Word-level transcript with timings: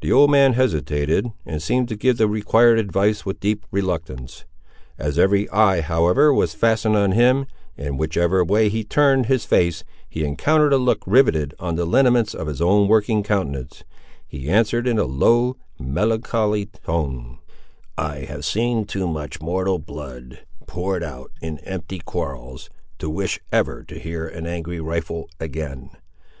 The 0.00 0.12
old 0.12 0.30
man 0.30 0.52
hesitated, 0.52 1.32
and 1.44 1.60
seemed 1.60 1.88
to 1.88 1.96
give 1.96 2.18
the 2.18 2.28
required 2.28 2.78
advice 2.78 3.26
with 3.26 3.40
deep 3.40 3.66
reluctance. 3.72 4.44
As 4.96 5.18
every 5.18 5.48
eye, 5.50 5.80
however, 5.80 6.32
was 6.32 6.54
fastened 6.54 6.94
on 6.96 7.10
him, 7.10 7.46
and 7.76 7.98
whichever 7.98 8.44
way 8.44 8.68
he 8.68 8.84
turned 8.84 9.26
his 9.26 9.44
face, 9.44 9.82
he 10.08 10.22
encountered 10.22 10.72
a 10.72 10.78
look 10.78 11.02
riveted 11.04 11.52
on 11.58 11.74
the 11.74 11.84
lineaments 11.84 12.32
of 12.32 12.46
his 12.46 12.62
own 12.62 12.86
working 12.86 13.24
countenance, 13.24 13.82
he 14.28 14.48
answered 14.48 14.86
in 14.86 15.00
a 15.00 15.04
low, 15.04 15.56
melancholy, 15.80 16.66
tone— 16.66 17.40
"I 17.98 18.18
have 18.20 18.44
seen 18.44 18.84
too 18.84 19.08
much 19.08 19.40
mortal 19.42 19.80
blood 19.80 20.46
poured 20.68 21.02
out 21.02 21.32
in 21.42 21.58
empty 21.64 21.98
quarrels, 21.98 22.70
to 23.00 23.10
wish 23.10 23.40
ever 23.50 23.82
to 23.82 23.98
hear 23.98 24.28
an 24.28 24.46
angry 24.46 24.78
rifle 24.80 25.28
again. 25.40 25.90